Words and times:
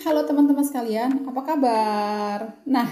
Halo 0.00 0.24
teman-teman 0.24 0.64
sekalian, 0.64 1.28
apa 1.28 1.44
kabar? 1.44 2.38
Nah, 2.64 2.88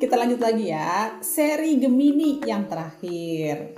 kita 0.00 0.16
lanjut 0.16 0.40
lagi 0.40 0.72
ya. 0.72 1.20
Seri 1.20 1.76
Gemini 1.76 2.40
yang 2.40 2.64
terakhir. 2.72 3.76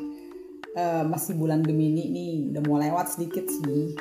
Uh, 0.71 1.03
masih 1.03 1.35
bulan 1.35 1.67
Gemini 1.67 2.07
nih, 2.15 2.55
udah 2.55 2.63
mau 2.63 2.79
lewat 2.79 3.19
sedikit 3.19 3.43
sih. 3.51 3.99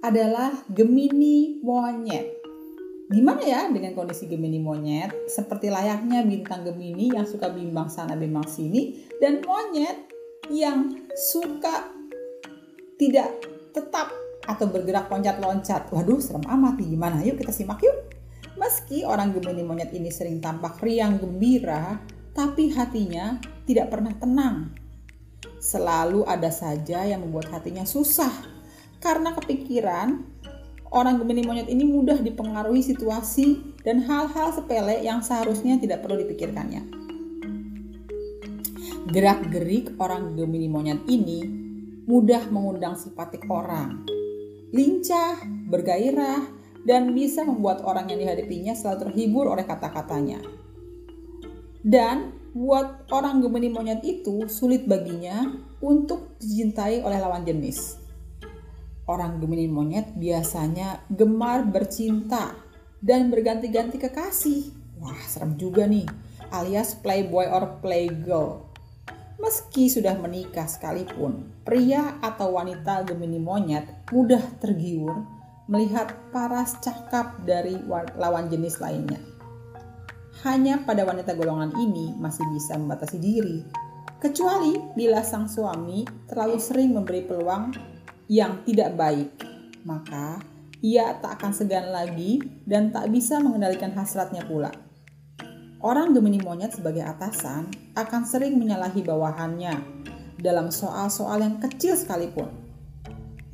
Adalah 0.00 0.64
Gemini 0.72 1.60
monyet. 1.60 2.40
Gimana 3.12 3.44
ya 3.44 3.68
dengan 3.68 3.92
kondisi 3.92 4.24
Gemini 4.32 4.56
monyet? 4.56 5.28
Seperti 5.28 5.68
layaknya 5.68 6.24
bintang 6.24 6.64
Gemini 6.64 7.12
yang 7.12 7.28
suka 7.28 7.52
bimbang 7.52 7.92
sana 7.92 8.16
bimbang 8.16 8.48
sini 8.48 8.96
dan 9.20 9.44
monyet 9.44 10.08
yang 10.48 11.04
suka 11.12 11.92
tidak 12.96 13.28
tetap 13.76 14.19
atau 14.46 14.66
bergerak 14.70 15.10
loncat-loncat. 15.10 15.92
Waduh, 15.92 16.20
serem 16.22 16.44
amat 16.46 16.80
nih. 16.80 16.88
Gimana? 16.96 17.16
Yuk 17.24 17.36
kita 17.40 17.52
simak 17.52 17.82
yuk. 17.84 17.96
Meski 18.60 19.08
orang 19.08 19.32
Gemini 19.32 19.64
monyet 19.64 19.90
ini 19.96 20.12
sering 20.12 20.36
tampak 20.36 20.80
riang 20.84 21.16
gembira, 21.16 21.96
tapi 22.36 22.68
hatinya 22.72 23.40
tidak 23.64 23.88
pernah 23.88 24.12
tenang. 24.16 24.76
Selalu 25.60 26.28
ada 26.28 26.52
saja 26.52 27.04
yang 27.04 27.24
membuat 27.24 27.48
hatinya 27.52 27.88
susah. 27.88 28.32
Karena 29.00 29.32
kepikiran, 29.32 30.20
orang 30.92 31.16
Gemini 31.20 31.40
monyet 31.40 31.68
ini 31.72 31.88
mudah 31.88 32.20
dipengaruhi 32.20 32.84
situasi 32.84 33.80
dan 33.80 34.04
hal-hal 34.04 34.52
sepele 34.52 35.00
yang 35.00 35.24
seharusnya 35.24 35.80
tidak 35.80 36.04
perlu 36.04 36.20
dipikirkannya. 36.20 36.84
Gerak-gerik 39.08 39.96
orang 39.96 40.36
Gemini 40.36 40.68
monyet 40.68 41.00
ini 41.08 41.48
mudah 42.04 42.44
mengundang 42.52 42.98
simpatik 42.98 43.48
orang 43.48 44.19
lincah, 44.70 45.42
bergairah, 45.70 46.46
dan 46.86 47.12
bisa 47.12 47.44
membuat 47.44 47.84
orang 47.84 48.08
yang 48.08 48.24
dihadapinya 48.24 48.72
selalu 48.72 49.10
terhibur 49.10 49.50
oleh 49.50 49.68
kata-katanya. 49.68 50.40
Dan 51.80 52.36
buat 52.52 53.08
orang 53.14 53.40
Gemini 53.40 53.68
monyet 53.70 54.00
itu 54.04 54.48
sulit 54.50 54.84
baginya 54.84 55.48
untuk 55.80 56.36
dicintai 56.40 57.00
oleh 57.04 57.18
lawan 57.20 57.46
jenis. 57.46 57.96
Orang 59.08 59.42
Gemini 59.42 59.66
monyet 59.66 60.14
biasanya 60.14 61.02
gemar 61.10 61.66
bercinta 61.66 62.54
dan 63.00 63.32
berganti-ganti 63.32 63.96
kekasih. 63.96 64.70
Wah, 65.00 65.18
serem 65.24 65.56
juga 65.56 65.88
nih. 65.88 66.04
Alias 66.52 66.98
playboy 66.98 67.48
or 67.48 67.80
playgirl. 67.80 68.69
Meski 69.40 69.88
sudah 69.88 70.20
menikah 70.20 70.68
sekalipun, 70.68 71.48
pria 71.64 72.20
atau 72.20 72.60
wanita 72.60 73.08
Gemini 73.08 73.40
monyet 73.40 73.88
mudah 74.12 74.44
tergiur 74.60 75.24
melihat 75.64 76.12
paras 76.28 76.76
cakap 76.84 77.40
dari 77.48 77.80
lawan 78.20 78.52
jenis 78.52 78.84
lainnya. 78.84 79.16
Hanya 80.44 80.84
pada 80.84 81.08
wanita 81.08 81.32
golongan 81.32 81.72
ini 81.80 82.12
masih 82.20 82.44
bisa 82.52 82.76
membatasi 82.76 83.16
diri, 83.16 83.64
kecuali 84.20 84.76
bila 84.92 85.24
sang 85.24 85.48
suami 85.48 86.04
terlalu 86.28 86.60
sering 86.60 86.92
memberi 86.92 87.24
peluang 87.24 87.72
yang 88.28 88.60
tidak 88.68 88.92
baik, 88.92 89.40
maka 89.88 90.36
ia 90.84 91.16
tak 91.20 91.40
akan 91.40 91.52
segan 91.56 91.92
lagi 91.92 92.40
dan 92.68 92.92
tak 92.92 93.08
bisa 93.08 93.40
mengendalikan 93.40 93.92
hasratnya 93.96 94.44
pula. 94.44 94.89
Orang 95.80 96.12
Gemini 96.12 96.36
monyet 96.44 96.76
sebagai 96.76 97.00
atasan 97.00 97.72
akan 97.96 98.22
sering 98.28 98.60
menyalahi 98.60 99.00
bawahannya 99.00 99.80
dalam 100.36 100.68
soal-soal 100.68 101.40
yang 101.40 101.56
kecil 101.56 101.96
sekalipun. 101.96 102.52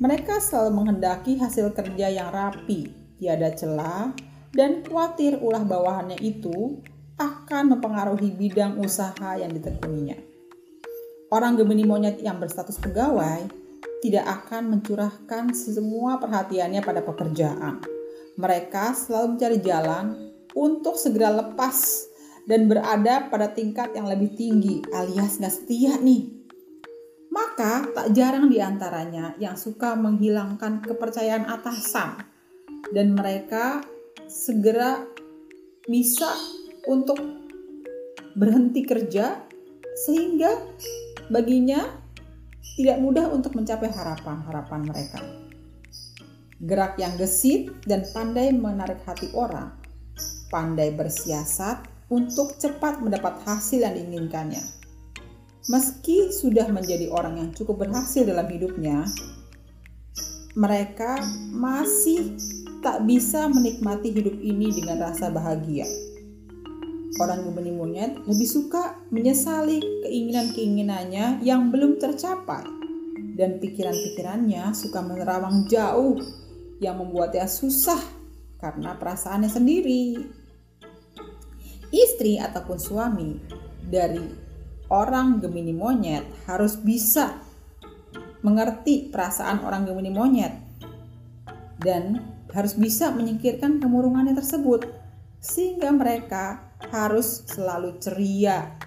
Mereka 0.03 0.43
selalu 0.43 0.75
menghendaki 0.75 1.39
hasil 1.39 1.71
kerja 1.71 2.11
yang 2.11 2.27
rapi, 2.35 2.91
tiada 3.15 3.55
celah, 3.55 4.11
dan 4.51 4.83
khawatir 4.83 5.39
ulah 5.39 5.63
bawahannya 5.63 6.19
itu 6.19 6.83
akan 7.15 7.79
mempengaruhi 7.79 8.35
bidang 8.35 8.75
usaha 8.83 9.39
yang 9.39 9.55
ditekuninya. 9.55 10.19
Orang 11.31 11.55
Gemini 11.55 11.87
monyet 11.87 12.19
yang 12.19 12.43
berstatus 12.43 12.75
pegawai 12.83 13.47
tidak 14.03 14.27
akan 14.27 14.75
mencurahkan 14.75 15.55
semua 15.55 16.19
perhatiannya 16.19 16.83
pada 16.83 16.99
pekerjaan. 17.07 17.79
Mereka 18.35 18.91
selalu 18.99 19.39
mencari 19.39 19.57
jalan 19.63 20.05
untuk 20.51 20.99
segera 20.99 21.31
lepas 21.33 22.06
dan 22.47 22.71
berada 22.71 23.27
pada 23.27 23.51
tingkat 23.51 23.91
yang 23.91 24.07
lebih 24.07 24.31
tinggi 24.33 24.79
alias 24.95 25.37
nggak 25.37 25.53
setia 25.53 25.99
nih. 25.99 26.31
Maka 27.27 27.85
tak 27.93 28.15
jarang 28.15 28.49
di 28.49 28.57
antaranya 28.63 29.35
yang 29.37 29.59
suka 29.59 29.93
menghilangkan 29.93 30.81
kepercayaan 30.81 31.45
atasan 31.45 32.23
dan 32.95 33.13
mereka 33.13 33.83
segera 34.25 35.03
bisa 35.85 36.33
untuk 36.87 37.19
berhenti 38.33 38.87
kerja 38.87 39.43
sehingga 40.07 40.55
baginya 41.27 41.83
tidak 42.79 42.97
mudah 43.03 43.27
untuk 43.29 43.53
mencapai 43.53 43.91
harapan-harapan 43.91 44.81
mereka. 44.87 45.19
Gerak 46.57 46.97
yang 46.97 47.13
gesit 47.21 47.69
dan 47.85 48.01
pandai 48.13 48.49
menarik 48.49 49.01
hati 49.05 49.29
orang, 49.37 49.77
pandai 50.49 50.89
bersiasat 50.93 51.96
untuk 52.07 52.55
cepat 52.55 53.03
mendapat 53.03 53.43
hasil 53.43 53.83
yang 53.83 53.95
diinginkannya. 53.95 54.63
Meski 55.67 56.31
sudah 56.31 56.71
menjadi 56.71 57.11
orang 57.11 57.43
yang 57.43 57.49
cukup 57.51 57.83
berhasil 57.83 58.23
dalam 58.23 58.47
hidupnya, 58.47 59.03
mereka 60.55 61.19
masih 61.51 62.39
tak 62.79 63.03
bisa 63.03 63.51
menikmati 63.51 64.15
hidup 64.15 64.39
ini 64.39 64.71
dengan 64.71 65.11
rasa 65.11 65.27
bahagia. 65.27 65.83
Orang 67.17 67.49
Gemini 67.49 67.73
monyet 67.73 68.13
lebih 68.23 68.47
suka 68.47 68.95
menyesali 69.09 69.81
keinginan-keinginannya 70.05 71.41
yang 71.43 71.73
belum 71.73 71.97
tercapai 71.97 72.63
dan 73.35 73.57
pikiran-pikirannya 73.57 74.71
suka 74.71 75.01
menerawang 75.01 75.65
jauh 75.65 76.21
yang 76.77 77.01
membuatnya 77.01 77.49
susah 77.49 77.99
karena 78.61 78.93
perasaannya 78.97 79.49
sendiri 79.49 80.03
istri 81.97 82.37
ataupun 82.37 82.77
suami 82.77 83.41
dari 83.87 84.21
orang 84.93 85.41
Gemini 85.41 85.73
monyet 85.73 86.23
harus 86.45 86.77
bisa 86.77 87.41
mengerti 88.45 89.09
perasaan 89.09 89.65
orang 89.65 89.89
Gemini 89.89 90.11
monyet 90.13 90.53
dan 91.81 92.21
harus 92.53 92.77
bisa 92.77 93.11
menyingkirkan 93.11 93.83
kemurungannya 93.83 94.33
tersebut 94.37 94.87
sehingga 95.43 95.91
mereka 95.93 96.73
harus 96.89 97.45
selalu 97.49 97.99
ceria. 97.99 98.77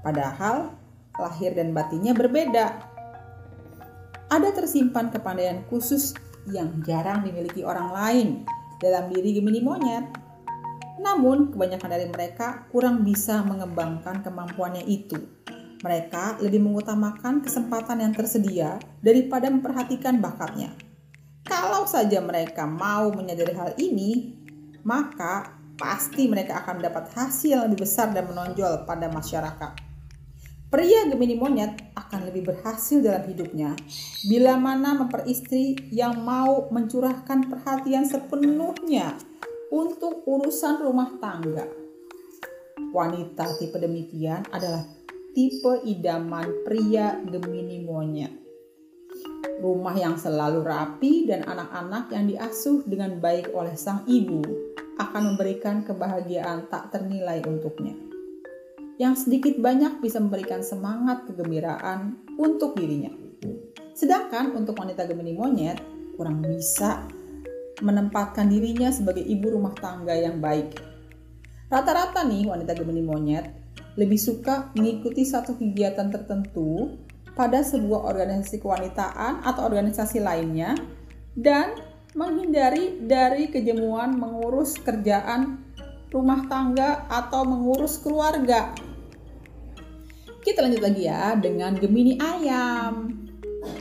Padahal 0.00 0.72
lahir 1.20 1.52
dan 1.52 1.76
batinnya 1.76 2.16
berbeda. 2.16 2.66
Ada 4.30 4.54
tersimpan 4.54 5.10
kepandaian 5.10 5.66
khusus 5.68 6.14
yang 6.48 6.80
jarang 6.86 7.26
dimiliki 7.26 7.66
orang 7.66 7.90
lain 7.92 8.28
dalam 8.80 9.12
diri 9.12 9.36
Gemini 9.36 9.60
monyet 9.60 10.06
namun, 11.00 11.48
kebanyakan 11.48 11.90
dari 11.90 12.06
mereka 12.12 12.68
kurang 12.68 13.00
bisa 13.00 13.40
mengembangkan 13.40 14.20
kemampuannya 14.20 14.84
itu. 14.84 15.16
Mereka 15.80 16.44
lebih 16.44 16.60
mengutamakan 16.60 17.40
kesempatan 17.40 18.04
yang 18.04 18.12
tersedia 18.12 18.76
daripada 19.00 19.48
memperhatikan 19.48 20.20
bakatnya. 20.20 20.76
Kalau 21.48 21.88
saja 21.88 22.20
mereka 22.20 22.68
mau 22.68 23.08
menyadari 23.16 23.56
hal 23.56 23.72
ini, 23.80 24.36
maka 24.84 25.56
pasti 25.80 26.28
mereka 26.28 26.60
akan 26.60 26.84
mendapat 26.84 27.08
hasil 27.16 27.56
yang 27.56 27.64
lebih 27.64 27.88
besar 27.88 28.12
dan 28.12 28.28
menonjol 28.28 28.84
pada 28.84 29.08
masyarakat. 29.08 29.72
Pria 30.70 31.02
Gemini 31.10 31.34
monyet 31.34 31.96
akan 31.98 32.30
lebih 32.30 32.46
berhasil 32.46 33.02
dalam 33.02 33.26
hidupnya 33.26 33.74
bila 34.22 34.54
mana 34.54 34.94
memperistri 34.94 35.74
yang 35.90 36.22
mau 36.22 36.70
mencurahkan 36.70 37.50
perhatian 37.50 38.06
sepenuhnya 38.06 39.18
untuk 39.70 40.26
urusan 40.26 40.82
rumah 40.82 41.14
tangga. 41.22 41.64
Wanita 42.90 43.54
tipe 43.56 43.78
demikian 43.78 44.42
adalah 44.50 44.82
tipe 45.30 45.86
idaman 45.86 46.66
pria 46.66 47.22
Gemini 47.22 47.78
monyet. 47.86 48.34
Rumah 49.62 49.94
yang 49.94 50.18
selalu 50.18 50.66
rapi 50.66 51.30
dan 51.30 51.46
anak-anak 51.46 52.10
yang 52.10 52.26
diasuh 52.26 52.82
dengan 52.82 53.22
baik 53.22 53.54
oleh 53.54 53.78
sang 53.78 54.02
ibu 54.10 54.42
akan 54.98 55.34
memberikan 55.34 55.86
kebahagiaan 55.86 56.66
tak 56.66 56.90
ternilai 56.90 57.38
untuknya. 57.46 57.94
Yang 58.98 59.28
sedikit 59.28 59.56
banyak 59.62 60.02
bisa 60.02 60.20
memberikan 60.20 60.60
semangat 60.60 61.24
kegembiraan 61.30 62.20
untuk 62.36 62.76
dirinya. 62.76 63.14
Sedangkan 63.94 64.52
untuk 64.56 64.76
wanita 64.76 65.06
Gemini 65.08 65.36
monyet 65.36 65.78
kurang 66.18 66.44
bisa 66.44 67.19
menempatkan 67.80 68.48
dirinya 68.48 68.92
sebagai 68.92 69.24
ibu 69.24 69.52
rumah 69.56 69.74
tangga 69.76 70.16
yang 70.16 70.38
baik. 70.38 70.76
Rata-rata 71.70 72.24
nih 72.26 72.48
wanita 72.48 72.72
Gemini 72.76 73.02
monyet 73.04 73.46
lebih 73.98 74.18
suka 74.20 74.70
mengikuti 74.76 75.26
satu 75.26 75.58
kegiatan 75.58 76.08
tertentu 76.08 76.94
pada 77.34 77.62
sebuah 77.62 78.10
organisasi 78.10 78.60
kewanitaan 78.60 79.42
atau 79.46 79.62
organisasi 79.66 80.18
lainnya 80.22 80.74
dan 81.34 81.78
menghindari 82.14 83.06
dari 83.06 83.48
kejemuan 83.48 84.18
mengurus 84.18 84.74
kerjaan 84.82 85.62
rumah 86.10 86.42
tangga 86.50 87.06
atau 87.06 87.46
mengurus 87.46 88.02
keluarga. 88.02 88.74
Kita 90.42 90.64
lanjut 90.64 90.82
lagi 90.82 91.06
ya 91.06 91.38
dengan 91.38 91.78
Gemini 91.78 92.18
ayam. 92.18 93.14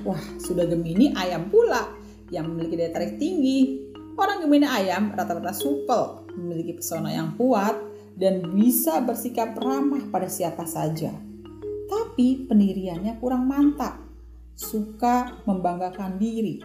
Wah, 0.05 0.23
sudah 0.37 0.69
Gemini 0.69 1.15
ayam 1.17 1.49
pula 1.49 1.89
yang 2.29 2.45
memiliki 2.53 2.77
daya 2.77 2.91
tarik 2.93 3.17
tinggi. 3.17 3.88
Orang 4.19 4.43
Gemini 4.43 4.67
ayam 4.67 5.15
rata-rata 5.15 5.55
supel, 5.55 6.27
memiliki 6.35 6.75
pesona 6.75 7.07
yang 7.07 7.39
kuat, 7.39 7.71
dan 8.19 8.43
bisa 8.51 8.99
bersikap 8.99 9.55
ramah 9.55 10.03
pada 10.11 10.27
siapa 10.27 10.67
saja. 10.67 11.15
Tapi 11.87 12.43
pendiriannya 12.43 13.15
kurang 13.23 13.47
mantap, 13.47 13.95
suka 14.59 15.39
membanggakan 15.47 16.19
diri. 16.19 16.59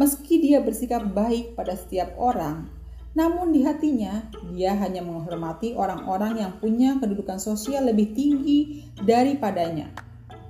Meski 0.00 0.40
dia 0.40 0.64
bersikap 0.64 1.04
baik 1.12 1.52
pada 1.60 1.76
setiap 1.76 2.16
orang, 2.16 2.72
namun 3.12 3.52
di 3.52 3.60
hatinya 3.60 4.24
dia 4.48 4.72
hanya 4.80 5.04
menghormati 5.04 5.76
orang-orang 5.76 6.40
yang 6.40 6.56
punya 6.56 6.96
kedudukan 6.96 7.36
sosial 7.36 7.84
lebih 7.84 8.16
tinggi 8.16 8.80
daripadanya, 9.04 9.92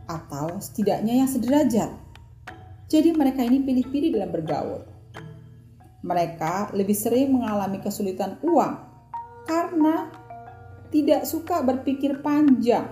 atau 0.06 0.62
setidaknya 0.62 1.18
yang 1.18 1.26
sederajat. 1.26 1.90
Jadi 2.86 3.10
mereka 3.10 3.42
ini 3.42 3.58
pilih-pilih 3.58 4.14
dalam 4.14 4.30
bergaul. 4.30 4.95
Mereka 6.04 6.76
lebih 6.76 6.96
sering 6.96 7.32
mengalami 7.32 7.80
kesulitan 7.80 8.36
uang 8.44 8.72
karena 9.46 10.10
tidak 10.90 11.26
suka 11.26 11.62
berpikir 11.62 12.22
panjang, 12.22 12.88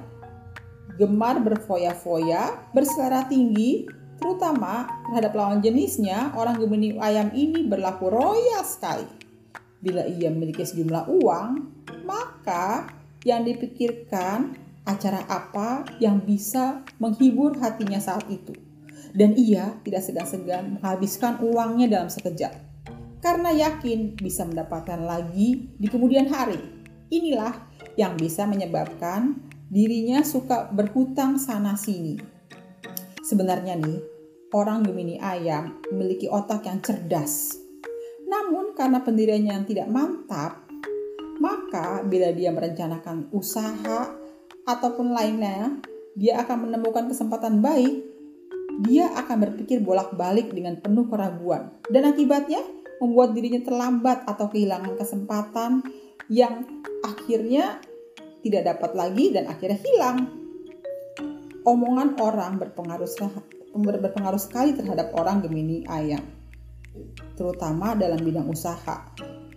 gemar 0.99 1.43
berfoya-foya, 1.43 2.71
berselera 2.75 3.27
tinggi, 3.27 3.87
terutama 4.19 4.87
terhadap 5.11 5.33
lawan 5.35 5.61
jenisnya, 5.63 6.35
orang 6.35 6.59
Gemini 6.59 6.99
ayam 6.99 7.31
ini 7.35 7.67
berlaku 7.67 8.11
royal 8.11 8.63
sekali. 8.67 9.07
Bila 9.85 10.07
ia 10.09 10.33
memiliki 10.33 10.65
sejumlah 10.65 11.13
uang, 11.13 11.49
maka 12.09 12.89
yang 13.25 13.45
dipikirkan 13.45 14.57
acara 14.85 15.25
apa 15.29 15.85
yang 16.01 16.21
bisa 16.21 16.85
menghibur 17.01 17.57
hatinya 17.61 18.01
saat 18.01 18.25
itu. 18.29 18.53
Dan 19.15 19.37
ia 19.39 19.77
tidak 19.87 20.03
segan-segan 20.03 20.81
menghabiskan 20.81 21.39
uangnya 21.41 21.87
dalam 21.87 22.11
sekejap. 22.11 22.64
Karena 23.25 23.57
yakin 23.57 24.21
bisa 24.21 24.45
mendapatkan 24.45 25.01
lagi 25.01 25.73
di 25.81 25.89
kemudian 25.89 26.29
hari. 26.29 26.61
Inilah 27.09 27.57
yang 27.97 28.21
bisa 28.21 28.45
menyebabkan 28.45 29.41
dirinya 29.73 30.21
suka 30.21 30.69
berhutang 30.69 31.41
sana-sini. 31.41 32.21
Sebenarnya 33.25 33.81
nih, 33.81 34.05
orang 34.53 34.85
Gemini 34.85 35.17
ayam 35.17 35.81
memiliki 35.89 36.29
otak 36.29 36.69
yang 36.69 36.85
cerdas 36.85 37.65
namun 38.35 38.75
karena 38.75 38.99
pendiriannya 38.99 39.53
yang 39.55 39.67
tidak 39.69 39.87
mantap, 39.87 40.67
maka 41.39 42.03
bila 42.03 42.35
dia 42.35 42.51
merencanakan 42.51 43.31
usaha 43.31 44.11
ataupun 44.67 45.15
lainnya, 45.15 45.79
dia 46.19 46.43
akan 46.43 46.67
menemukan 46.67 47.07
kesempatan 47.07 47.63
baik. 47.63 48.11
Dia 48.91 49.07
akan 49.15 49.39
berpikir 49.39 49.79
bolak-balik 49.87 50.51
dengan 50.51 50.75
penuh 50.83 51.07
keraguan 51.07 51.79
dan 51.87 52.11
akibatnya 52.11 52.59
membuat 53.03 53.35
dirinya 53.35 53.63
terlambat 53.63 54.27
atau 54.29 54.47
kehilangan 54.51 54.95
kesempatan 54.99 55.83
yang 56.31 56.67
akhirnya 57.03 57.79
tidak 58.45 58.77
dapat 58.77 58.91
lagi 58.95 59.33
dan 59.33 59.49
akhirnya 59.51 59.81
hilang. 59.81 60.19
Omongan 61.65 62.21
orang 62.21 62.61
berpengaruh 62.61 63.09
berpengaruh 63.75 64.39
sekali 64.39 64.77
terhadap 64.77 65.11
orang 65.17 65.41
Gemini 65.43 65.83
ayam 65.89 66.23
terutama 67.35 67.99
dalam 67.99 68.23
bidang 68.23 68.47
usaha. 68.47 69.11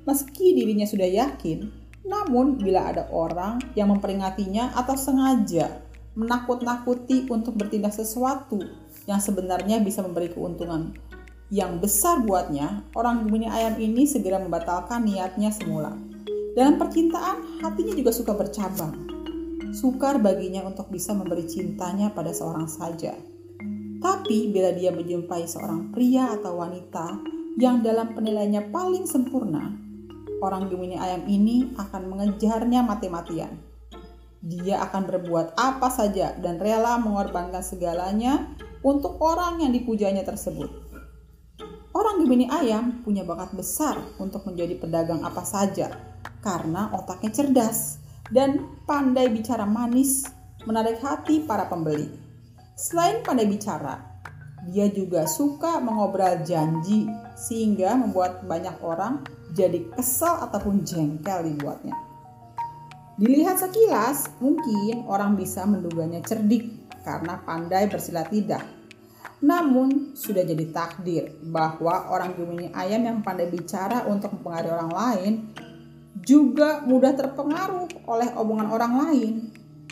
Meski 0.07 0.55
dirinya 0.55 0.87
sudah 0.87 1.05
yakin, 1.05 1.69
namun 2.07 2.57
bila 2.57 2.89
ada 2.89 3.11
orang 3.11 3.61
yang 3.75 3.91
memperingatinya 3.91 4.73
atau 4.73 4.95
sengaja 4.95 5.83
menakut-nakuti 6.17 7.29
untuk 7.29 7.53
bertindak 7.59 7.93
sesuatu 7.93 8.57
yang 9.05 9.21
sebenarnya 9.21 9.77
bisa 9.83 10.01
memberi 10.01 10.33
keuntungan 10.33 10.97
yang 11.47 11.79
besar 11.79 12.27
buatnya, 12.27 12.83
orang 12.91 13.23
Gemini 13.23 13.47
ayam 13.47 13.79
ini 13.79 14.03
segera 14.03 14.35
membatalkan 14.35 15.07
niatnya 15.07 15.47
semula. 15.55 15.95
Dalam 16.51 16.75
percintaan, 16.75 17.63
hatinya 17.63 17.95
juga 17.95 18.11
suka 18.11 18.35
bercabang. 18.35 19.07
Sukar 19.71 20.19
baginya 20.19 20.67
untuk 20.67 20.91
bisa 20.91 21.15
memberi 21.15 21.47
cintanya 21.47 22.11
pada 22.11 22.35
seorang 22.35 22.67
saja. 22.67 23.15
Tapi 24.03 24.51
bila 24.51 24.75
dia 24.75 24.91
menjumpai 24.91 25.47
seorang 25.47 25.95
pria 25.95 26.35
atau 26.35 26.59
wanita 26.59 27.15
yang 27.55 27.79
dalam 27.79 28.11
penilaiannya 28.11 28.67
paling 28.67 29.07
sempurna, 29.07 29.71
orang 30.43 30.67
Gemini 30.67 30.99
ayam 30.99 31.23
ini 31.31 31.71
akan 31.79 32.11
mengejarnya 32.11 32.83
mati-matian. 32.83 33.55
Dia 34.43 34.83
akan 34.83 35.07
berbuat 35.07 35.55
apa 35.55 35.87
saja 35.89 36.35
dan 36.37 36.59
rela 36.59 36.99
mengorbankan 36.99 37.63
segalanya 37.63 38.51
untuk 38.83 39.15
orang 39.23 39.63
yang 39.63 39.71
dipujanya 39.71 40.27
tersebut. 40.27 40.86
Orang 41.97 42.21
Gemini 42.21 42.45
ayam 42.45 43.01
punya 43.01 43.25
bakat 43.25 43.57
besar 43.57 43.97
untuk 44.21 44.45
menjadi 44.45 44.77
pedagang 44.77 45.25
apa 45.25 45.41
saja 45.41 45.97
karena 46.45 46.93
otaknya 46.93 47.33
cerdas 47.33 47.97
dan 48.29 48.69
pandai 48.85 49.33
bicara 49.33 49.65
manis 49.65 50.29
menarik 50.69 51.01
hati 51.01 51.41
para 51.41 51.65
pembeli. 51.65 52.05
Selain 52.77 53.25
pandai 53.25 53.49
bicara, 53.49 53.97
dia 54.69 54.93
juga 54.93 55.25
suka 55.25 55.81
mengobrol 55.81 56.45
janji 56.45 57.09
sehingga 57.33 57.97
membuat 57.97 58.45
banyak 58.45 58.77
orang 58.85 59.25
jadi 59.57 59.89
kesal 59.97 60.37
ataupun 60.45 60.85
jengkel 60.85 61.49
dibuatnya. 61.49 61.97
Dilihat 63.17 63.57
sekilas, 63.57 64.37
mungkin 64.37 65.09
orang 65.09 65.33
bisa 65.33 65.65
menduganya 65.65 66.21
cerdik 66.21 66.93
karena 67.01 67.41
pandai 67.41 67.89
bersilat 67.89 68.29
lidah. 68.29 68.76
Namun, 69.37 70.17
sudah 70.17 70.41
jadi 70.41 70.65
takdir 70.73 71.37
bahwa 71.45 72.09
orang 72.09 72.33
Gemini 72.33 72.73
ayam 72.73 73.05
yang 73.05 73.19
pandai 73.21 73.49
bicara 73.53 74.09
untuk 74.09 74.33
mempengaruhi 74.33 74.73
orang 74.73 74.93
lain 74.93 75.33
juga 76.25 76.81
mudah 76.81 77.13
terpengaruh 77.13 78.09
oleh 78.09 78.33
omongan 78.33 78.67
orang 78.73 78.93
lain. 79.05 79.33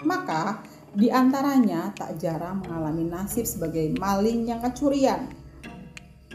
Maka, 0.02 0.66
di 0.96 1.14
antaranya 1.14 1.94
tak 1.94 2.18
jarang 2.18 2.66
mengalami 2.66 3.06
nasib 3.06 3.46
sebagai 3.46 3.94
maling 4.00 4.50
yang 4.50 4.64
kecurian. 4.64 5.30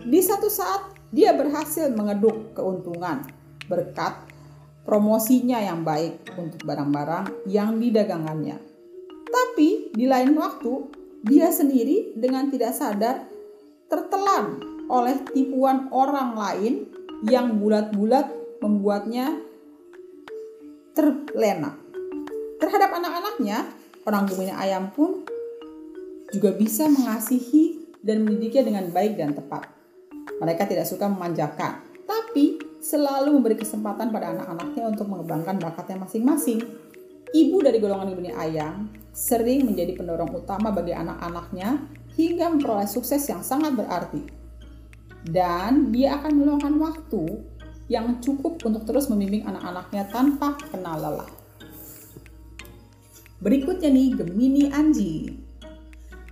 Di 0.00 0.20
satu 0.22 0.46
saat 0.46 0.94
dia 1.10 1.34
berhasil 1.34 1.90
mengeduk 1.90 2.54
keuntungan 2.54 3.26
berkat 3.66 4.30
promosinya 4.86 5.58
yang 5.58 5.82
baik 5.82 6.30
untuk 6.38 6.62
barang-barang 6.62 7.46
yang 7.50 7.76
didagangannya. 7.76 8.58
Tapi 9.30 9.94
di 9.94 10.06
lain 10.06 10.34
waktu 10.38 10.99
dia 11.24 11.52
sendiri 11.52 12.16
dengan 12.16 12.48
tidak 12.48 12.72
sadar 12.72 13.28
tertelan 13.90 14.62
oleh 14.88 15.20
tipuan 15.30 15.90
orang 15.92 16.34
lain 16.34 16.74
yang 17.28 17.60
bulat-bulat 17.60 18.26
membuatnya 18.64 19.36
terlena. 20.96 21.76
Terhadap 22.60 22.90
anak-anaknya, 22.92 23.68
orang 24.04 24.24
Gemini 24.28 24.52
ayam 24.52 24.92
pun 24.92 25.24
juga 26.30 26.54
bisa 26.54 26.86
mengasihi 26.86 27.96
dan 28.00 28.24
mendidiknya 28.24 28.62
dengan 28.68 28.84
baik 28.92 29.16
dan 29.16 29.36
tepat. 29.36 29.68
Mereka 30.40 30.64
tidak 30.64 30.88
suka 30.88 31.08
memanjakan, 31.08 31.84
tapi 32.08 32.56
selalu 32.80 33.36
memberi 33.36 33.60
kesempatan 33.60 34.08
pada 34.08 34.32
anak-anaknya 34.32 34.88
untuk 34.88 35.06
mengembangkan 35.08 35.60
bakatnya 35.60 36.00
masing-masing. 36.00 36.64
Ibu 37.28 37.60
dari 37.60 37.78
golongan 37.78 38.16
Gemini 38.16 38.32
ayam 38.32 38.88
sering 39.12 39.68
menjadi 39.68 39.94
pendorong 40.00 40.32
utama 40.32 40.72
bagi 40.72 40.96
anak-anaknya 40.96 41.84
hingga 42.16 42.46
memperoleh 42.50 42.88
sukses 42.88 43.22
yang 43.28 43.44
sangat 43.44 43.76
berarti. 43.76 44.24
Dan 45.20 45.92
dia 45.92 46.16
akan 46.16 46.32
meluangkan 46.32 46.74
waktu 46.80 47.22
yang 47.90 48.22
cukup 48.24 48.62
untuk 48.64 48.88
terus 48.88 49.10
membimbing 49.12 49.44
anak-anaknya 49.44 50.08
tanpa 50.08 50.56
kenal 50.70 50.96
lelah. 50.96 51.30
Berikutnya 53.40 53.88
nih 53.88 54.20
Gemini 54.20 54.68
Anjing. 54.68 55.40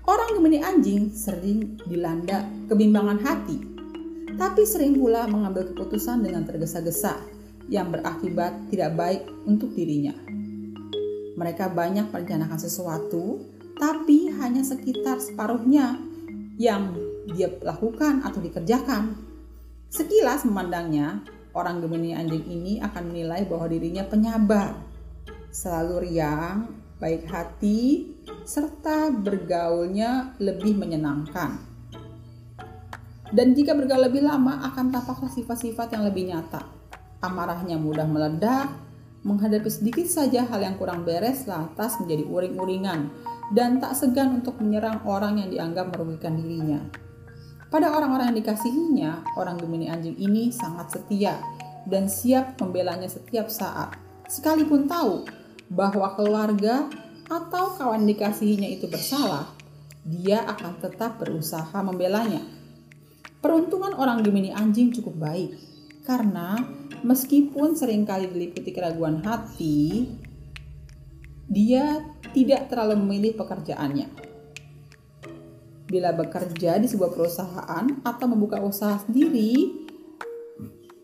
Orang 0.09 0.41
Gemini 0.41 0.61
Anjing 0.65 1.13
sering 1.13 1.77
dilanda 1.85 2.49
kebimbangan 2.69 3.21
hati, 3.21 3.59
tapi 4.37 4.65
sering 4.65 4.97
pula 4.97 5.29
mengambil 5.29 5.69
keputusan 5.73 6.25
dengan 6.25 6.49
tergesa-gesa 6.49 7.17
yang 7.69 7.93
berakibat 7.93 8.57
tidak 8.73 8.97
baik 8.97 9.23
untuk 9.45 9.73
dirinya. 9.77 10.28
Mereka 11.39 11.71
banyak 11.71 12.11
merencanakan 12.11 12.59
sesuatu, 12.59 13.39
tapi 13.79 14.27
hanya 14.43 14.67
sekitar 14.67 15.23
separuhnya 15.23 16.03
yang 16.59 16.99
dia 17.31 17.55
lakukan 17.63 18.27
atau 18.27 18.43
dikerjakan. 18.43 19.15
Sekilas 19.87 20.43
memandangnya, 20.43 21.23
orang 21.55 21.79
Gemini 21.79 22.11
anjing 22.11 22.43
ini 22.43 22.83
akan 22.83 23.15
menilai 23.15 23.47
bahwa 23.47 23.71
dirinya 23.71 24.03
penyabar, 24.03 24.75
selalu 25.55 26.11
riang, 26.11 26.75
baik 26.99 27.31
hati, 27.31 28.11
serta 28.43 29.15
bergaulnya 29.15 30.35
lebih 30.43 30.75
menyenangkan. 30.75 31.63
Dan 33.31 33.55
jika 33.55 33.79
bergaul 33.79 34.09
lebih 34.11 34.27
lama 34.27 34.67
akan 34.73 34.91
tampaklah 34.91 35.31
sifat-sifat 35.31 35.95
yang 35.95 36.03
lebih 36.03 36.33
nyata. 36.33 36.65
Amarahnya 37.23 37.77
mudah 37.77 38.09
meledak, 38.09 38.88
menghadapi 39.27 39.67
sedikit 39.67 40.07
saja 40.07 40.47
hal 40.47 40.63
yang 40.63 40.79
kurang 40.79 41.03
beres 41.03 41.49
lantas 41.51 41.99
menjadi 41.99 42.25
uring-uringan 42.27 43.11
dan 43.51 43.83
tak 43.83 43.97
segan 43.99 44.39
untuk 44.39 44.61
menyerang 44.63 45.03
orang 45.09 45.43
yang 45.43 45.49
dianggap 45.51 45.91
merugikan 45.91 46.39
dirinya. 46.39 46.81
Pada 47.69 47.93
orang-orang 47.93 48.33
yang 48.33 48.39
dikasihinya, 48.41 49.11
orang 49.37 49.61
Gemini 49.61 49.93
anjing 49.93 50.17
ini 50.17 50.49
sangat 50.49 50.89
setia 50.97 51.37
dan 51.85 52.09
siap 52.09 52.57
membelanya 52.61 53.09
setiap 53.09 53.53
saat. 53.53 53.93
Sekalipun 54.29 54.89
tahu 54.89 55.29
bahwa 55.69 56.17
keluarga 56.17 56.89
atau 57.29 57.77
kawan 57.77 58.09
dikasihinya 58.09 58.69
itu 58.73 58.89
bersalah, 58.89 59.53
dia 60.01 60.41
akan 60.49 60.81
tetap 60.81 61.21
berusaha 61.21 61.77
membelanya. 61.85 62.41
Peruntungan 63.45 63.93
orang 64.01 64.25
Gemini 64.25 64.49
anjing 64.49 64.89
cukup 64.89 65.21
baik 65.21 65.53
karena 66.09 66.57
meskipun 67.03 67.75
sering 67.75 68.07
kali 68.07 68.31
diliputi 68.31 68.71
keraguan 68.71 69.21
hati, 69.23 70.09
dia 71.49 72.05
tidak 72.37 72.69
terlalu 72.69 73.01
memilih 73.01 73.39
pekerjaannya. 73.39 74.09
Bila 75.89 76.13
bekerja 76.13 76.77
di 76.77 76.85
sebuah 76.85 77.11
perusahaan 77.13 77.85
atau 78.05 78.27
membuka 78.29 78.61
usaha 78.61 79.01
sendiri, 79.01 79.73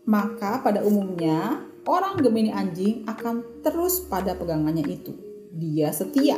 maka 0.05 0.61
pada 0.61 0.85
umumnya 0.85 1.65
orang 1.89 2.21
Gemini 2.21 2.53
anjing 2.53 3.01
akan 3.09 3.65
terus 3.65 4.05
pada 4.05 4.37
pegangannya 4.37 4.85
itu. 4.85 5.17
Dia 5.55 5.89
setia 5.89 6.37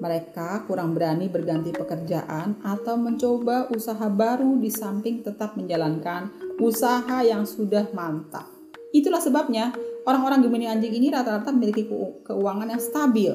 mereka 0.00 0.64
kurang 0.64 0.96
berani 0.96 1.28
berganti 1.28 1.70
pekerjaan 1.76 2.56
atau 2.64 2.96
mencoba 2.96 3.68
usaha 3.68 4.08
baru 4.08 4.56
di 4.56 4.72
samping 4.72 5.20
tetap 5.20 5.54
menjalankan 5.60 6.32
usaha 6.56 7.20
yang 7.20 7.44
sudah 7.44 7.92
mantap. 7.92 8.48
Itulah 8.90 9.20
sebabnya 9.22 9.70
orang-orang 10.08 10.42
Gemini 10.42 10.66
anjing 10.66 10.96
ini 10.96 11.12
rata-rata 11.12 11.52
memiliki 11.52 11.86
keuangan 12.26 12.68
yang 12.72 12.82
stabil. 12.82 13.32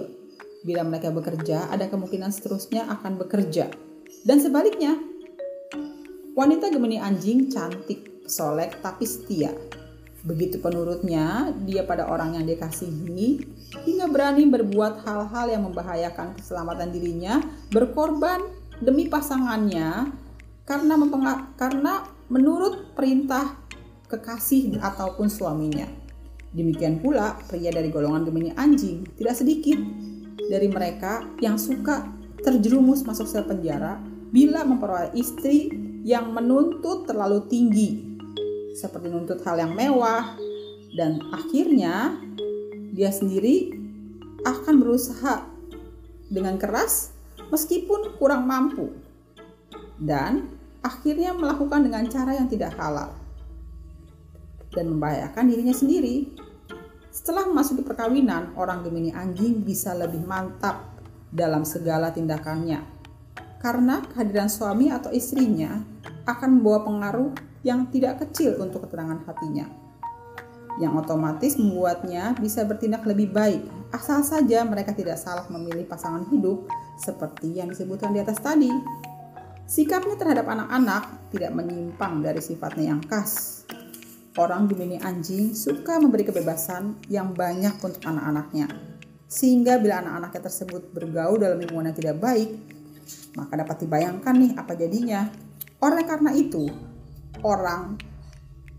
Bila 0.66 0.82
mereka 0.82 1.14
bekerja, 1.14 1.70
ada 1.70 1.86
kemungkinan 1.86 2.34
seterusnya 2.34 2.90
akan 2.90 3.22
bekerja. 3.22 3.70
Dan 4.26 4.42
sebaliknya, 4.42 4.98
wanita 6.34 6.74
Gemini 6.74 6.98
anjing 6.98 7.54
cantik, 7.54 8.26
solek, 8.26 8.82
tapi 8.82 9.06
setia. 9.06 9.54
Begitu 10.26 10.58
penurutnya, 10.58 11.54
dia 11.70 11.86
pada 11.86 12.10
orang 12.10 12.34
yang 12.34 12.50
dikasihi, 12.50 13.46
hingga 13.86 14.10
berani 14.10 14.50
berbuat 14.50 15.06
hal-hal 15.06 15.54
yang 15.54 15.70
membahayakan 15.70 16.34
keselamatan 16.42 16.90
dirinya, 16.90 17.46
berkorban 17.70 18.42
demi 18.82 19.06
pasangannya 19.06 20.10
karena 20.66 20.98
karena 21.54 22.10
menurut 22.34 22.98
perintah 22.98 23.54
kekasih 24.10 24.82
ataupun 24.82 25.30
suaminya. 25.30 25.86
Demikian 26.58 27.06
pula 27.06 27.38
pria 27.46 27.70
dari 27.70 27.94
golongan 27.94 28.26
Gemini 28.26 28.50
anjing, 28.58 29.06
tidak 29.22 29.38
sedikit 29.38 29.78
dari 30.50 30.66
mereka 30.66 31.22
yang 31.38 31.62
suka 31.62 32.10
terjerumus 32.42 33.06
masuk 33.06 33.30
sel 33.30 33.46
penjara 33.46 34.02
bila 34.34 34.66
memperoleh 34.66 35.14
istri 35.14 35.70
yang 36.02 36.34
menuntut 36.34 37.06
terlalu 37.06 37.46
tinggi 37.46 38.15
seperti 38.76 39.08
nuntut 39.08 39.40
hal 39.48 39.56
yang 39.56 39.72
mewah 39.72 40.36
dan 41.00 41.24
akhirnya 41.32 42.20
dia 42.92 43.10
sendiri 43.10 43.72
akan 44.44 44.84
berusaha 44.84 45.48
dengan 46.28 46.60
keras 46.60 47.16
meskipun 47.48 48.20
kurang 48.20 48.44
mampu 48.44 48.92
dan 49.96 50.52
akhirnya 50.84 51.32
melakukan 51.32 51.88
dengan 51.88 52.04
cara 52.12 52.36
yang 52.36 52.52
tidak 52.52 52.76
halal 52.76 53.16
dan 54.76 54.92
membahayakan 54.92 55.48
dirinya 55.48 55.74
sendiri. 55.74 56.36
Setelah 57.16 57.48
memasuki 57.48 57.80
perkawinan, 57.80 58.60
orang 58.60 58.84
Gemini 58.84 59.16
anjing 59.16 59.64
bisa 59.64 59.96
lebih 59.96 60.28
mantap 60.28 61.00
dalam 61.32 61.64
segala 61.64 62.12
tindakannya. 62.12 62.84
Karena 63.64 64.04
kehadiran 64.04 64.52
suami 64.52 64.92
atau 64.92 65.10
istrinya 65.16 65.80
akan 66.28 66.60
membawa 66.60 66.84
pengaruh 66.84 67.32
yang 67.66 67.90
tidak 67.90 68.22
kecil 68.22 68.62
untuk 68.62 68.86
ketenangan 68.86 69.26
hatinya. 69.26 69.66
Yang 70.78 71.08
otomatis 71.08 71.58
membuatnya 71.58 72.38
bisa 72.38 72.62
bertindak 72.62 73.02
lebih 73.10 73.34
baik, 73.34 73.66
asal 73.90 74.22
saja 74.22 74.62
mereka 74.62 74.94
tidak 74.94 75.18
salah 75.18 75.50
memilih 75.50 75.88
pasangan 75.90 76.30
hidup 76.30 76.70
seperti 77.02 77.58
yang 77.58 77.74
disebutkan 77.74 78.14
di 78.14 78.22
atas 78.22 78.38
tadi. 78.38 78.70
Sikapnya 79.66 80.14
terhadap 80.14 80.46
anak-anak 80.46 81.34
tidak 81.34 81.58
menyimpang 81.58 82.22
dari 82.22 82.38
sifatnya 82.38 82.94
yang 82.94 83.02
khas. 83.02 83.66
Orang 84.36 84.68
Gemini 84.68 85.00
anjing 85.00 85.56
suka 85.56 85.98
memberi 85.98 86.28
kebebasan 86.28 87.08
yang 87.08 87.32
banyak 87.32 87.80
untuk 87.80 88.04
anak-anaknya. 88.04 88.68
Sehingga 89.26 89.80
bila 89.80 90.04
anak-anaknya 90.04 90.42
tersebut 90.44 90.92
bergaul 90.92 91.40
dalam 91.40 91.58
lingkungan 91.64 91.90
yang 91.90 91.98
tidak 91.98 92.20
baik, 92.20 92.52
maka 93.40 93.58
dapat 93.58 93.88
dibayangkan 93.88 94.36
nih 94.36 94.52
apa 94.60 94.76
jadinya. 94.76 95.32
Oleh 95.80 96.04
karena 96.04 96.36
itu, 96.36 96.68
orang 97.42 97.98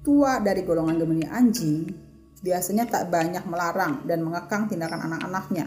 tua 0.06 0.38
dari 0.38 0.62
golongan 0.62 1.02
Gemini 1.02 1.26
anjing 1.26 2.06
biasanya 2.46 2.86
tak 2.86 3.10
banyak 3.10 3.42
melarang 3.50 4.06
dan 4.06 4.22
mengekang 4.22 4.70
tindakan 4.70 5.10
anak-anaknya. 5.10 5.66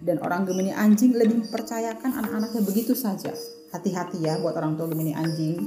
Dan 0.00 0.20
orang 0.20 0.48
Gemini 0.48 0.72
anjing 0.72 1.12
lebih 1.12 1.44
mempercayakan 1.44 2.24
anak-anaknya 2.24 2.62
begitu 2.64 2.96
saja. 2.96 3.32
Hati-hati 3.72 4.24
ya 4.24 4.40
buat 4.40 4.56
orang 4.56 4.80
tua 4.80 4.88
Gemini 4.88 5.12
anjing. 5.12 5.60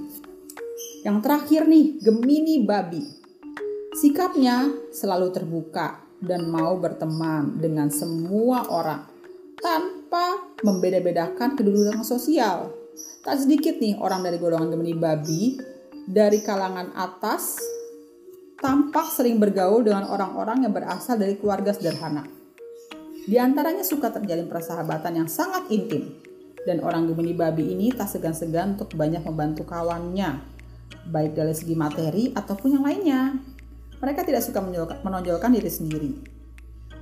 Yang 1.05 1.17
terakhir 1.21 1.61
nih, 1.69 2.01
Gemini 2.01 2.65
babi. 2.65 3.01
Sikapnya 3.97 4.69
selalu 4.93 5.33
terbuka 5.33 6.05
dan 6.21 6.49
mau 6.49 6.77
berteman 6.77 7.57
dengan 7.57 7.89
semua 7.89 8.65
orang 8.69 9.05
tanpa 9.57 10.53
membeda-bedakan 10.61 11.57
kedudukan 11.57 12.05
sosial. 12.05 12.73
Tak 13.25 13.41
sedikit 13.41 13.77
nih 13.77 13.97
orang 13.97 14.21
dari 14.25 14.37
golongan 14.37 14.77
Gemini 14.77 14.93
babi 14.97 15.41
dari 16.07 16.39
kalangan 16.39 16.95
atas 16.95 17.59
tampak 18.63 19.11
sering 19.11 19.43
bergaul 19.43 19.83
dengan 19.83 20.07
orang-orang 20.07 20.63
yang 20.63 20.71
berasal 20.71 21.19
dari 21.19 21.35
keluarga 21.35 21.75
sederhana. 21.75 22.23
Di 23.27 23.35
antaranya 23.35 23.83
suka 23.83 24.07
terjalin 24.07 24.47
persahabatan 24.47 25.19
yang 25.19 25.27
sangat 25.27 25.67
intim, 25.67 26.15
dan 26.63 26.79
orang 26.79 27.11
Gemini 27.11 27.35
babi 27.35 27.75
ini 27.75 27.91
tak 27.91 28.07
segan-segan 28.07 28.79
untuk 28.79 28.95
banyak 28.95 29.19
membantu 29.27 29.67
kawannya, 29.67 30.39
baik 31.11 31.35
dari 31.35 31.51
segi 31.51 31.75
materi 31.75 32.31
ataupun 32.31 32.79
yang 32.79 32.87
lainnya. 32.87 33.35
Mereka 33.99 34.23
tidak 34.23 34.47
suka 34.47 34.63
menonjolkan 35.03 35.51
diri 35.51 35.67
sendiri. 35.67 36.11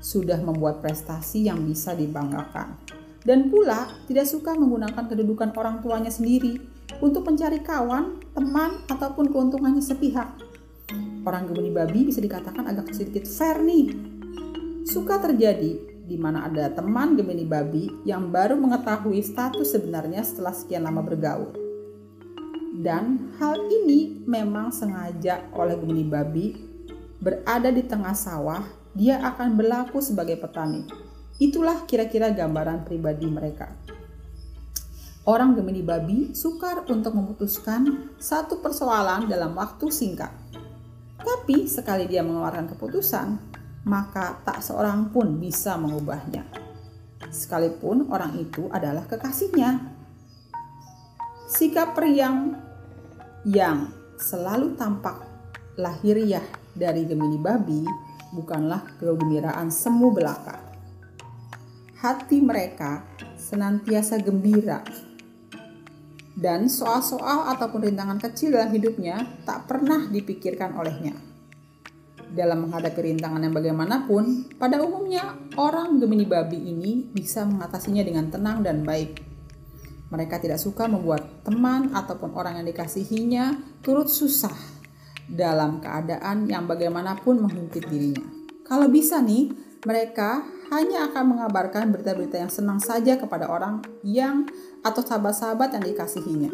Sudah 0.01 0.41
membuat 0.41 0.81
prestasi 0.81 1.45
yang 1.45 1.61
bisa 1.61 1.93
dibanggakan. 1.93 2.81
Dan 3.21 3.53
pula 3.53 3.85
tidak 4.09 4.25
suka 4.25 4.57
menggunakan 4.57 5.05
kedudukan 5.05 5.53
orang 5.57 5.81
tuanya 5.85 6.09
sendiri 6.09 6.74
untuk 7.01 7.27
mencari 7.27 7.59
kawan, 7.63 8.21
teman, 8.35 8.83
ataupun 8.87 9.31
keuntungannya 9.31 9.83
sepihak. 9.83 10.35
Orang 11.25 11.49
Gemini 11.49 11.73
babi 11.73 12.05
bisa 12.05 12.21
dikatakan 12.21 12.69
agak 12.69 12.93
sedikit 12.93 13.25
fair 13.25 13.57
nih. 13.59 13.91
Suka 14.85 15.17
terjadi 15.17 15.95
di 16.05 16.17
mana 16.21 16.45
ada 16.45 16.69
teman 16.69 17.17
Gemini 17.17 17.43
babi 17.49 17.89
yang 18.05 18.29
baru 18.29 18.53
mengetahui 18.53 19.25
status 19.25 19.73
sebenarnya 19.73 20.21
setelah 20.21 20.53
sekian 20.53 20.85
lama 20.85 21.01
bergaul. 21.01 21.49
Dan 22.75 23.33
hal 23.41 23.65
ini 23.71 24.21
memang 24.29 24.69
sengaja 24.69 25.49
oleh 25.57 25.73
Gemini 25.81 26.05
babi 26.05 26.53
berada 27.17 27.73
di 27.73 27.81
tengah 27.81 28.13
sawah, 28.13 28.61
dia 28.93 29.17
akan 29.17 29.57
berlaku 29.57 29.97
sebagai 29.97 30.37
petani. 30.37 30.85
Itulah 31.41 31.83
kira-kira 31.89 32.29
gambaran 32.29 32.85
pribadi 32.85 33.25
mereka. 33.25 33.73
Orang 35.25 35.57
Gemini 35.57 35.81
babi 35.81 36.37
sukar 36.37 36.85
untuk 36.85 37.17
memutuskan 37.17 38.13
satu 38.21 38.61
persoalan 38.61 39.25
dalam 39.25 39.57
waktu 39.57 39.89
singkat. 39.89 40.29
Tapi 41.17 41.65
sekali 41.65 42.05
dia 42.05 42.21
mengeluarkan 42.21 42.69
keputusan, 42.69 43.33
maka 43.89 44.37
tak 44.45 44.61
seorang 44.61 45.09
pun 45.09 45.41
bisa 45.41 45.81
mengubahnya. 45.81 46.45
Sekalipun 47.33 48.13
orang 48.13 48.37
itu 48.37 48.69
adalah 48.69 49.09
kekasihnya. 49.09 49.97
Sikap 51.49 51.97
periang 51.97 52.61
yang 53.49 53.89
selalu 54.21 54.77
tampak 54.77 55.25
lahiriah 55.73 56.45
dari 56.77 57.01
Gemini 57.09 57.41
babi 57.41 57.81
bukanlah 58.29 59.01
kegembiraan 59.01 59.73
semu 59.73 60.13
belaka. 60.13 60.61
Hati 61.97 62.37
mereka 62.45 63.01
senantiasa 63.33 64.21
gembira 64.21 64.85
dan 66.35 66.67
soal-soal 66.67 67.47
ataupun 67.55 67.87
rintangan 67.87 68.19
kecil 68.19 68.51
dalam 68.51 68.75
hidupnya 68.75 69.23
tak 69.47 69.71
pernah 69.71 70.11
dipikirkan 70.11 70.75
olehnya. 70.75 71.15
Dalam 72.35 72.67
menghadapi 72.67 73.15
rintangan 73.15 73.39
yang 73.39 73.55
bagaimanapun, 73.55 74.51
pada 74.59 74.83
umumnya 74.83 75.39
orang 75.55 75.95
Gemini 76.03 76.27
babi 76.27 76.59
ini 76.59 77.07
bisa 77.07 77.47
mengatasinya 77.47 78.03
dengan 78.03 78.27
tenang 78.27 78.59
dan 78.59 78.83
baik. 78.83 79.23
Mereka 80.11 80.43
tidak 80.43 80.59
suka 80.59 80.91
membuat 80.91 81.47
teman 81.47 81.95
ataupun 81.95 82.35
orang 82.35 82.59
yang 82.59 82.67
dikasihinya 82.67 83.79
turut 83.79 84.11
susah 84.11 84.53
dalam 85.25 85.79
keadaan 85.79 86.45
yang 86.51 86.67
bagaimanapun 86.67 87.39
menghimpit 87.47 87.87
dirinya. 87.87 88.27
Kalau 88.67 88.91
bisa 88.91 89.23
nih, 89.23 89.55
mereka 89.87 90.43
hanya 90.73 91.09
akan 91.11 91.37
mengabarkan 91.37 91.93
berita-berita 91.93 92.41
yang 92.41 92.49
senang 92.49 92.81
saja 92.81 93.17
kepada 93.19 93.49
orang 93.49 93.85
yang 94.01 94.49
atau 94.81 95.01
sahabat-sahabat 95.05 95.77
yang 95.77 95.83
dikasihinya. 95.85 96.51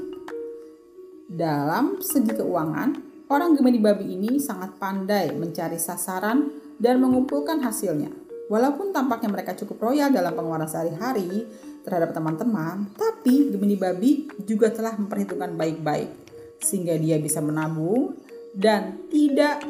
Dalam 1.32 2.04
segi 2.04 2.36
keuangan, 2.36 2.90
orang 3.32 3.56
Gemini 3.56 3.80
babi 3.80 4.20
ini 4.20 4.36
sangat 4.36 4.76
pandai 4.76 5.32
mencari 5.32 5.80
sasaran 5.80 6.52
dan 6.76 7.00
mengumpulkan 7.00 7.64
hasilnya. 7.64 8.12
Walaupun 8.52 8.92
tampaknya 8.92 9.32
mereka 9.32 9.56
cukup 9.56 9.80
royal 9.80 10.12
dalam 10.12 10.36
pengeluaran 10.36 10.68
sehari-hari 10.68 11.48
terhadap 11.88 12.12
teman-teman, 12.12 12.92
tapi 13.00 13.48
Gemini 13.48 13.80
babi 13.80 14.28
juga 14.44 14.68
telah 14.76 15.00
memperhitungkan 15.00 15.56
baik-baik 15.56 16.12
sehingga 16.60 17.00
dia 17.00 17.16
bisa 17.18 17.40
menabung 17.40 18.20
dan 18.52 19.08
tidak 19.08 19.64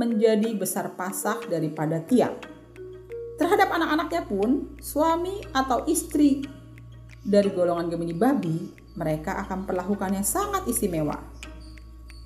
menjadi 0.00 0.56
besar 0.56 0.96
pasak 0.96 1.46
daripada 1.52 2.00
tiang. 2.00 2.34
Terhadap 3.42 3.74
anak-anaknya 3.74 4.22
pun, 4.30 4.78
suami 4.78 5.42
atau 5.50 5.82
istri 5.90 6.46
dari 7.26 7.50
golongan 7.50 7.90
Gemini 7.90 8.14
babi, 8.14 8.70
mereka 8.94 9.42
akan 9.42 9.66
perlakukannya 9.66 10.22
sangat 10.22 10.62
istimewa. 10.70 11.18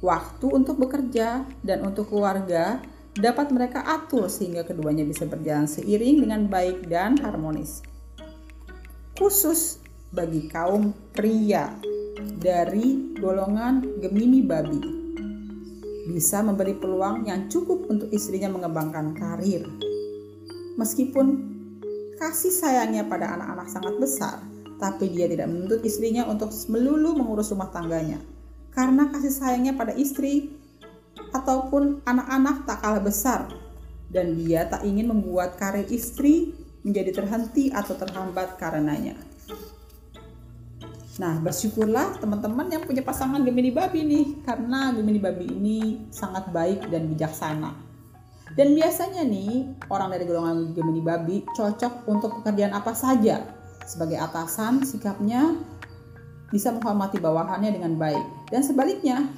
Waktu 0.04 0.44
untuk 0.52 0.76
bekerja 0.76 1.48
dan 1.64 1.88
untuk 1.88 2.12
keluarga 2.12 2.84
dapat 3.16 3.48
mereka 3.48 3.80
atur 3.80 4.28
sehingga 4.28 4.68
keduanya 4.68 5.08
bisa 5.08 5.24
berjalan 5.24 5.64
seiring 5.64 6.20
dengan 6.20 6.52
baik 6.52 6.84
dan 6.84 7.16
harmonis. 7.16 7.80
Khusus 9.16 9.80
bagi 10.12 10.52
kaum 10.52 10.92
pria 11.16 11.80
dari 12.36 13.16
golongan 13.16 14.04
Gemini 14.04 14.44
babi 14.44 14.80
bisa 16.12 16.44
memberi 16.44 16.76
peluang 16.76 17.24
yang 17.24 17.48
cukup 17.48 17.88
untuk 17.88 18.12
istrinya 18.12 18.52
mengembangkan 18.52 19.16
karir. 19.16 19.85
Meskipun 20.76 21.26
kasih 22.20 22.52
sayangnya 22.52 23.04
pada 23.08 23.36
anak-anak 23.36 23.68
sangat 23.68 23.94
besar, 23.96 24.36
tapi 24.76 25.08
dia 25.08 25.24
tidak 25.28 25.48
menuntut 25.48 25.80
istrinya 25.84 26.28
untuk 26.28 26.52
melulu 26.68 27.16
mengurus 27.16 27.52
rumah 27.52 27.72
tangganya. 27.72 28.20
Karena 28.72 29.08
kasih 29.08 29.32
sayangnya 29.32 29.72
pada 29.72 29.96
istri 29.96 30.52
ataupun 31.32 32.04
anak-anak 32.04 32.68
tak 32.68 32.78
kalah 32.84 33.00
besar 33.00 33.48
dan 34.12 34.36
dia 34.36 34.68
tak 34.68 34.84
ingin 34.84 35.08
membuat 35.10 35.56
karir 35.56 35.88
istri 35.88 36.52
menjadi 36.84 37.24
terhenti 37.24 37.72
atau 37.72 37.96
terhambat 37.96 38.60
karenanya. 38.60 39.16
Nah, 41.16 41.40
bersyukurlah 41.40 42.20
teman-teman 42.20 42.68
yang 42.68 42.84
punya 42.84 43.00
pasangan 43.00 43.40
Gemini 43.40 43.72
babi 43.72 44.04
nih, 44.04 44.26
karena 44.44 44.92
Gemini 44.92 45.16
babi 45.16 45.48
ini 45.48 45.78
sangat 46.12 46.52
baik 46.52 46.92
dan 46.92 47.08
bijaksana. 47.08 47.72
Dan 48.56 48.72
biasanya 48.72 49.22
nih, 49.22 49.68
orang 49.92 50.08
dari 50.16 50.24
golongan 50.24 50.72
Gemini 50.72 51.04
babi 51.04 51.36
cocok 51.44 52.08
untuk 52.08 52.40
pekerjaan 52.40 52.72
apa 52.72 52.96
saja. 52.96 53.44
Sebagai 53.84 54.16
atasan, 54.16 54.80
sikapnya 54.82 55.60
bisa 56.48 56.72
menghormati 56.72 57.20
bawahannya 57.20 57.76
dengan 57.76 58.00
baik. 58.00 58.48
Dan 58.48 58.64
sebaliknya, 58.64 59.28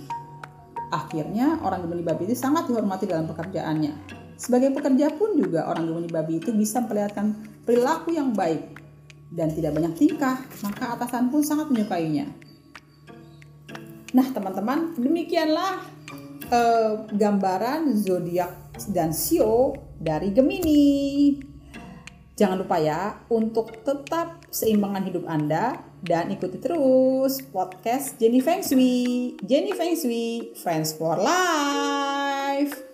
Akhirnya 0.89 1.61
orang 1.61 1.85
Gemini 1.85 2.01
babi 2.01 2.25
itu 2.25 2.37
sangat 2.37 2.65
dihormati 2.65 3.05
dalam 3.05 3.29
pekerjaannya. 3.29 3.93
Sebagai 4.41 4.73
pekerja 4.73 5.13
pun 5.13 5.37
juga 5.37 5.69
orang 5.69 5.85
Gemini 5.85 6.09
babi 6.09 6.41
itu 6.41 6.49
bisa 6.57 6.81
memperlihatkan 6.81 7.27
perilaku 7.69 8.17
yang 8.17 8.33
baik 8.33 8.81
dan 9.29 9.53
tidak 9.53 9.77
banyak 9.77 9.93
tingkah, 10.01 10.41
maka 10.65 10.97
atasan 10.97 11.29
pun 11.29 11.45
sangat 11.45 11.69
menyukainya. 11.69 12.25
Nah, 14.17 14.27
teman-teman, 14.33 14.97
demikianlah 14.97 15.85
eh, 16.49 16.93
gambaran 17.13 17.93
zodiak 17.97 18.81
dan 18.89 19.13
sio 19.13 19.77
dari 19.99 20.33
Gemini. 20.33 21.37
Jangan 22.39 22.57
lupa 22.63 22.79
ya 22.79 23.27
untuk 23.35 23.83
tetap 23.83 24.47
seimbangkan 24.47 25.11
hidup 25.11 25.27
Anda 25.27 25.83
dan 25.99 26.31
ikuti 26.31 26.63
terus 26.63 27.43
podcast 27.51 28.15
Jenny 28.23 28.39
Feng 28.39 28.63
Shui. 28.63 29.35
Jenny 29.43 29.75
Feng 29.75 29.99
Shui, 29.99 30.55
Friends 30.55 30.95
for 30.95 31.19
Life. 31.19 32.88